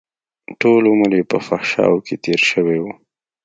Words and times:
ټول 0.59 0.83
عمر 0.91 1.11
يې 1.17 1.23
په 1.31 1.37
فحشاوو 1.47 2.03
کښې 2.05 2.15
تېر 2.25 2.41
شوى 2.51 2.77
و. 2.81 2.85